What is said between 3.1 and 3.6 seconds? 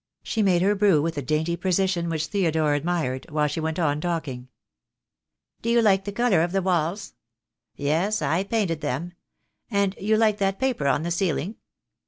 while she